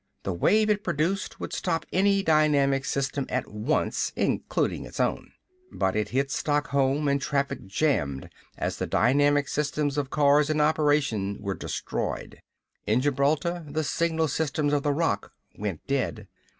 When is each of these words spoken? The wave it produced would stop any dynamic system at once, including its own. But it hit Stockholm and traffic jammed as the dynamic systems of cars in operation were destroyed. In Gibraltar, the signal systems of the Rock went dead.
The 0.23 0.33
wave 0.33 0.71
it 0.71 0.83
produced 0.83 1.39
would 1.39 1.53
stop 1.53 1.85
any 1.93 2.23
dynamic 2.23 2.85
system 2.85 3.27
at 3.29 3.47
once, 3.47 4.11
including 4.15 4.83
its 4.83 4.99
own. 4.99 5.33
But 5.71 5.95
it 5.95 6.09
hit 6.09 6.31
Stockholm 6.31 7.07
and 7.07 7.21
traffic 7.21 7.67
jammed 7.67 8.27
as 8.57 8.77
the 8.77 8.87
dynamic 8.87 9.47
systems 9.47 9.99
of 9.99 10.09
cars 10.09 10.49
in 10.49 10.59
operation 10.59 11.37
were 11.39 11.53
destroyed. 11.53 12.41
In 12.87 12.99
Gibraltar, 12.99 13.63
the 13.69 13.83
signal 13.83 14.27
systems 14.27 14.73
of 14.73 14.81
the 14.81 14.89
Rock 14.91 15.33
went 15.55 15.85
dead. 15.85 16.27